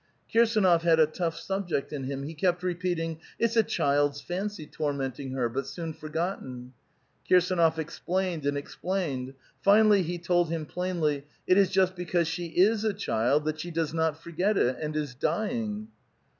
[0.33, 5.33] Kirsdnof had a tough subject in him; he kept repeating, '^It's a child's fancy tormenting
[5.33, 6.73] her, but soon forgotten."
[7.29, 12.47] Kirsdnof ex plained and explained; finally he told him plainly, ''It is just because she
[12.47, 15.89] is a child that she does not forget it, and is dying."